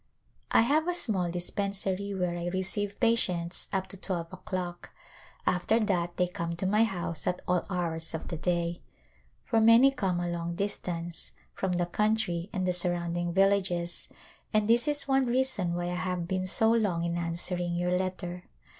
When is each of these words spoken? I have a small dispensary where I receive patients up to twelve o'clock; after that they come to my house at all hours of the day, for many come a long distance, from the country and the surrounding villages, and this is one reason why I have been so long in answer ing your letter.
I 0.49 0.61
have 0.61 0.87
a 0.87 0.95
small 0.95 1.29
dispensary 1.29 2.11
where 2.15 2.35
I 2.35 2.47
receive 2.47 2.99
patients 2.99 3.67
up 3.71 3.85
to 3.89 3.97
twelve 3.97 4.33
o'clock; 4.33 4.89
after 5.45 5.79
that 5.79 6.17
they 6.17 6.25
come 6.27 6.55
to 6.55 6.65
my 6.65 6.85
house 6.85 7.27
at 7.27 7.43
all 7.47 7.67
hours 7.69 8.15
of 8.15 8.27
the 8.29 8.35
day, 8.35 8.81
for 9.43 9.61
many 9.61 9.91
come 9.91 10.19
a 10.19 10.27
long 10.27 10.55
distance, 10.55 11.33
from 11.53 11.73
the 11.73 11.85
country 11.85 12.49
and 12.51 12.67
the 12.67 12.73
surrounding 12.73 13.31
villages, 13.31 14.07
and 14.51 14.67
this 14.67 14.87
is 14.87 15.07
one 15.07 15.27
reason 15.27 15.75
why 15.75 15.83
I 15.83 15.87
have 16.01 16.27
been 16.27 16.47
so 16.47 16.71
long 16.71 17.03
in 17.03 17.15
answer 17.15 17.57
ing 17.59 17.75
your 17.75 17.95
letter. 17.95 18.45